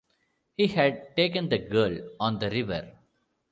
[0.57, 2.91] He had taken the girl on the river.